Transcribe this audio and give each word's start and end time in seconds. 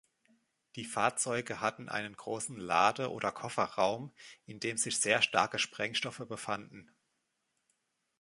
Die 0.77 0.83
Fahrzeuge 0.85 1.61
hatten 1.61 1.87
einen 1.87 2.15
großen 2.17 2.57
Lade- 2.57 3.11
oder 3.11 3.31
Kofferraum, 3.31 4.11
in 4.47 4.59
dem 4.59 4.75
sich 4.75 4.99
sehr 4.99 5.21
starke 5.21 5.59
Sprengstoffe 5.59 6.25
befanden. 6.27 6.89